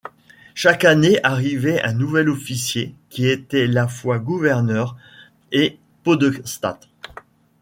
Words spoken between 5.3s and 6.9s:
et podestat.